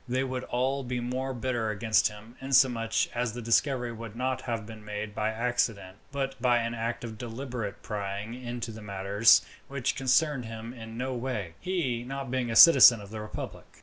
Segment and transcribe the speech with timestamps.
[0.09, 4.41] They would be all the more bitter against him, inasmuch as the discovery would not
[4.41, 9.95] have been made by accident, but by an act of deliberate prying into matters which
[9.95, 13.79] concerned him in no way, he not being a citizen of the republic.